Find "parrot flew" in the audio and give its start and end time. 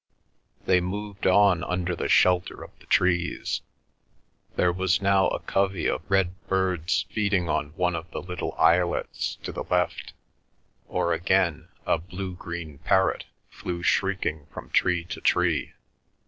12.79-13.83